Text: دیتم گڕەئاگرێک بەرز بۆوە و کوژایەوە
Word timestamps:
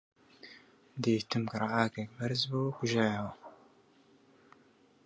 دیتم 1.01 1.43
گڕەئاگرێک 1.51 2.09
بەرز 2.17 2.41
بۆوە 2.49 2.67
و 2.67 2.75
کوژایەوە 2.77 3.31